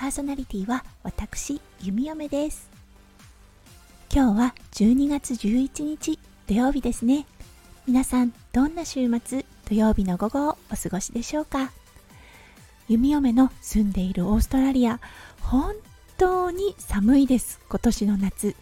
[0.00, 2.70] パーソナリティは私弓嫁です。
[4.10, 7.26] 今日は12月11日土曜日ですね。
[7.86, 11.70] 皆さんどんな週末土曜日の午後をお過ごしでしょうか？
[12.88, 15.00] 弓嫁の住んでいるオーストラリア
[15.42, 15.74] 本
[16.16, 17.60] 当に寒いです。
[17.68, 18.56] 今年の夏。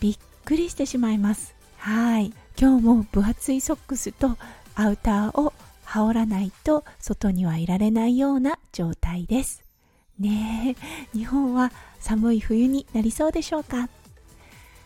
[0.00, 1.54] びっくりしてしまいます。
[1.78, 2.34] はい。
[2.60, 4.36] 今日も分厚いソックスと
[4.74, 5.54] アウターを
[5.84, 9.63] 羽織らないと外にはいられないような状態です。
[10.18, 13.88] ねえ日本は寒い冬になりそうでしょうか？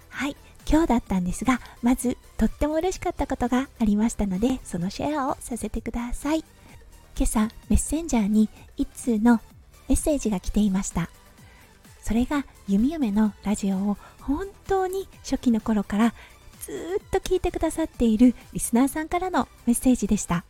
[0.09, 0.37] はい
[0.69, 6.45] 今日だったんですがまずとっても嬉しかったことがありましたのでそのシェアをさせてください。
[7.17, 9.41] 今朝メッセンジャーに一通の
[9.89, 11.11] メッセージが来ていました。
[12.01, 16.15] それが弓嫁のラジオを本当に初期の頃から
[16.61, 20.45] ずっと聞いてくださっているリスナーさんからのメッセージでした。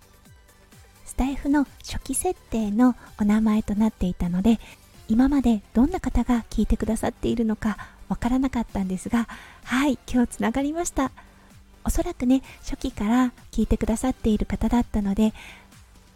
[1.19, 4.61] タイフの初期設定のお名前となっていたので
[5.09, 7.77] 今までどんな方が聞いてくださっているのか
[8.09, 9.27] わからなかったんですが
[9.65, 11.11] はい今日つながりました。
[11.85, 15.33] おそらくね初期から聞いてくださっている方だったので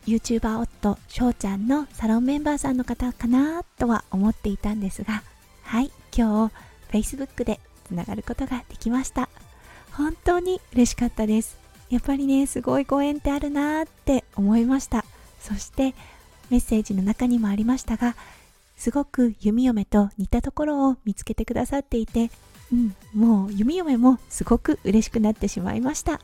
[0.07, 5.23] YouTuber 夫翔ちゃんのサロンメンバーさんの方かなとは思っていたんですが
[5.63, 6.51] はい今
[6.93, 9.29] 日 Facebook でつながることができました。
[9.93, 11.62] 本当に嬉しかったです。
[11.93, 15.05] やっぱりねすごいご縁ってあるなーって思いました。
[15.39, 15.95] そして
[16.49, 18.17] メッセージの中にもありましたが
[18.79, 22.31] すごく弓嫁と似たところを見つけてくださっていて
[22.73, 26.21] うんもう弓嫁もすごく嬉しくなってしまいました。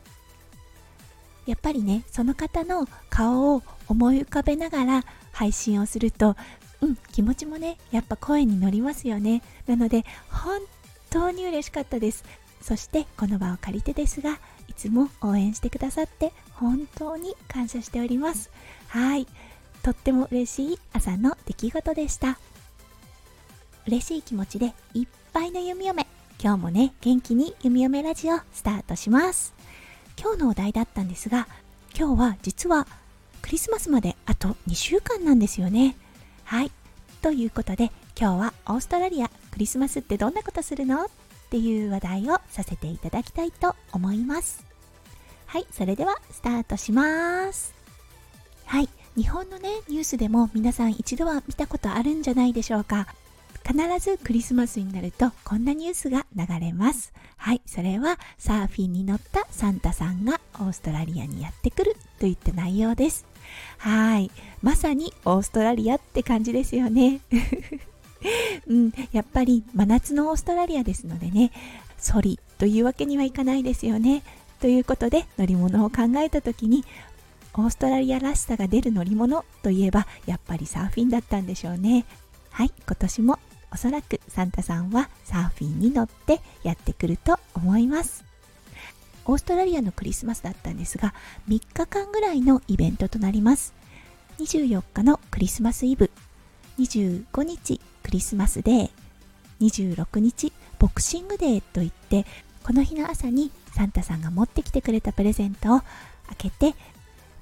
[1.45, 6.35] やっぱりねその方の顔を思い浮かべながら配信をすると
[6.81, 9.43] うん気持ちもねやっぱ声に乗りますよね。
[9.67, 10.61] なので本
[11.11, 12.25] 当に嬉しかったです。
[12.63, 18.51] そしてこの場を借りてですがいつも応援してくださって本当に感謝しております。
[18.89, 19.27] はい。
[19.83, 22.39] とっても嬉しい朝の出来事でした。
[23.87, 26.07] 嬉しい気持ちでいっぱいの弓嫁。
[26.41, 29.55] 今日もね元気に弓嫁ラジオスタートします。
[30.21, 31.49] 今日のお題だったんですが
[31.97, 32.87] 今日は実は
[33.41, 35.97] クリスマスまであと2週間なんですよね。
[36.45, 36.71] はい。
[37.23, 39.31] ということで今日はオーストラリア。
[39.51, 41.09] クリスマスってどんなことするの？
[41.49, 44.65] っていう話題をさせていただきたいと思います。
[45.47, 47.75] はいそれではスタートします。
[48.67, 53.07] はい日本のねニュースでも皆さん一度は見たことあるんじゃないでしょうか。
[53.67, 57.15] 必ずクリスマスになるとこんなニュースが流れます。
[57.39, 63.25] はいそれはサーフィンに乗ったサンタさんがオーストラリアにやってくるといった内容です。
[63.79, 67.21] はいまさにオーストラリアって感じですよね。
[68.67, 71.53] うん、やっぱり真夏のオーストラリアですのでね
[71.99, 74.23] ソリというわけにはいかないですよね。
[74.61, 76.85] ということで乗り物を考えた時に
[77.55, 82.05] オーストラリアらしさが出る乗り物といえばやっぱりサーフィンだったんでしょうね。
[82.51, 83.39] はい今年も
[83.73, 88.25] おそらくサンタさんはサーフィンに乗ってやってくると思います。
[89.27, 91.15] オーストラリアのクリスマスだったんですが
[91.49, 93.75] 3日間ぐらいのイベントとなります。
[94.39, 96.11] 24日のクリスマスイブ。
[96.79, 98.91] 25日クリスマスデー
[99.61, 102.25] 26日ボクシングデーといって
[102.65, 105.87] この日の朝にサンタさんが持ってきてくれたプレゼントを開
[106.39, 106.75] けて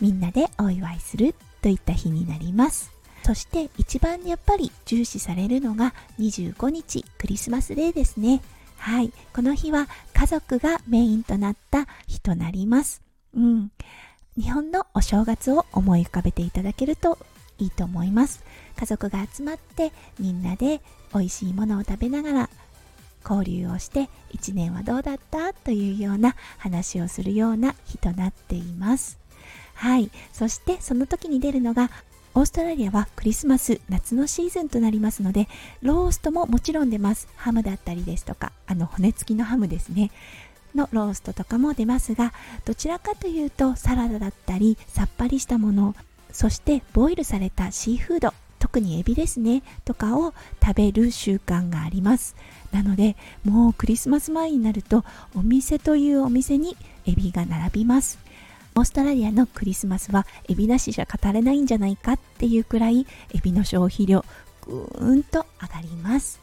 [0.01, 2.91] みんなでお祝いするといった日になります。
[3.25, 8.43] そして一番やっぱり重視されるのが25日クリスマスデーですね。
[8.77, 9.13] はい。
[9.33, 13.03] この日は家族がメインとなった日となります。
[13.37, 13.71] うん。
[14.37, 17.19] 日本のお正月を思い浮かべていただけると
[17.59, 18.43] いいと思います。
[18.77, 20.81] 家族が集まってみんなで
[21.15, 22.51] 美味しいものを食べながら
[23.29, 29.19] 交流をして1年はどうだったというような話をするような日となっています。
[29.75, 30.11] はい。
[30.33, 31.91] そしてその時に出るのが
[32.35, 35.49] オーストラリアはクリスマス夏のシーズンとなりますので
[35.81, 37.29] ローストももちろん出ます。
[37.37, 40.11] ハムだったりですとかあの骨付きのハムですね。
[40.75, 42.33] のローストとかも出ますが
[42.67, 45.95] どちらかというとサラダだったりさっぱりしたもの
[46.37, 48.35] そしてボイルされたシーフード。
[48.59, 49.63] 特にエビですね。
[49.87, 52.37] とかを食べる習慣があります。
[52.73, 55.03] なのでもうクリスマス前になると
[55.35, 58.19] お店というお店にエビが並びます。
[58.75, 64.23] オーストラリアのクリスマスはエビなしじゃ語れないんじゃないかっていうくらいエビの消費量
[64.67, 66.39] ぐーんと上がります。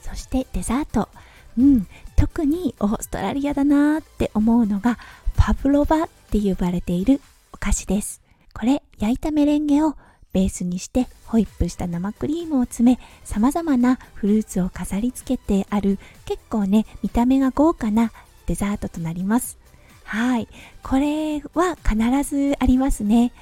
[0.00, 1.10] そしてデザート。
[1.58, 1.86] うん
[2.16, 4.98] 特にオーストラリアだなーって思うのが
[5.36, 7.20] パブロバって呼ばれている
[7.52, 8.23] お菓子です。
[8.54, 9.96] これ焼いたメレンゲを
[10.32, 18.12] ベースにしてホイップした生クリームを詰め様々なフルーツを飾り付けてある結構ね見た目が豪華な
[18.46, 19.58] デザートとなります。
[20.04, 20.48] はい。
[20.82, 23.32] これは必ずありますね。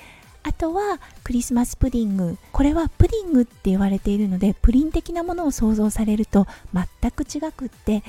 [0.44, 2.38] あとはクリスマスプディング。
[2.52, 8.02] これはプディングって言われているのでプリン的なものを想像されると全く違くって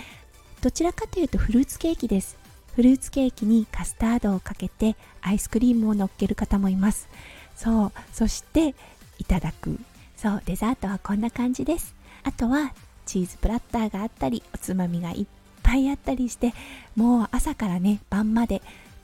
[0.62, 2.43] どちらかというとフルーツケーキです。
[2.76, 7.08] フルーツケーキにカスタードをかけてアイスクリームを乗っける方もいます。
[7.56, 8.76] そうそして
[9.20, 9.80] いただく。
[10.18, 11.96] そうデザートはこんな感じです。
[12.24, 12.74] あとは
[13.06, 15.26] チーズプラッターがあったりおつまみがいっ
[15.62, 16.54] ぱいあったりして
[16.96, 18.62] もう朝からね晩まで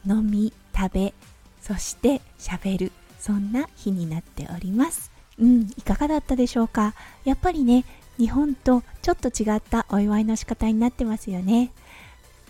[0.07, 1.13] 飲み食べ
[1.61, 2.91] そして喋る。
[3.19, 5.11] そんな日になっております。
[5.37, 6.95] うんいかがだったでしょうか？
[7.23, 7.85] やっぱりね
[8.17, 11.71] 日本とちょっと違ったお祝いの仕方になってますよね。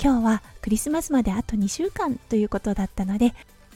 [0.02, 3.34] 今日はクリスマスまであと2週間ということだったので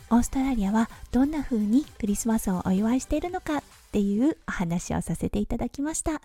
[0.10, 6.22] オーストラリアはどんな風にクリスマスをお祝いしているのかっていうお話をさせていただきました。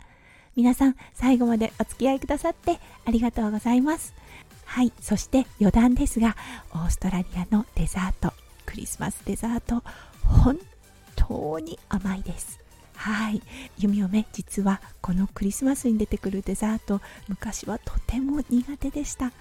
[0.54, 4.14] 皆さん最後までお付き合いくださってありがとうございます。
[4.64, 4.92] はい。
[5.00, 6.36] そして余談ですが
[6.72, 8.32] オーストラリアのデザート
[8.66, 9.82] クリスマスデザート
[10.22, 10.58] 本
[11.16, 12.60] 当に甘いです。
[12.94, 13.42] はい。
[13.78, 19.32] 弓嫁実はこのクリスマスに出てくるデザート昔はとても苦手でした。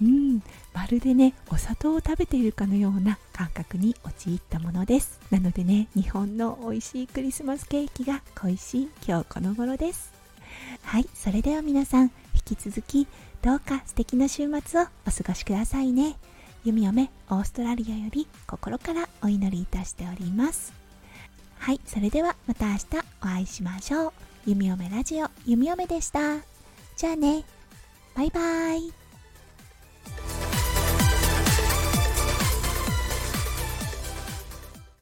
[0.00, 0.42] うん
[0.74, 10.12] まるでねお砂糖を食べているかのような感覚に陥ったものですなのでね日本の美味しいクリスマスケーキが恋しい今日この頃です。
[10.82, 13.06] はいそれでは皆さん引き続き
[13.42, 16.16] どうか素敵な週末をお過ごしくださいね。
[16.64, 20.72] 弓嫁オーストラリアより心からお祈りいたしております。
[21.58, 22.84] はいそれではまた明日
[23.22, 24.12] お会いしましょう。
[24.46, 26.38] 弓嫁ラジオ弓嫁でした
[26.96, 27.44] じゃあね
[28.14, 29.05] バイバイ。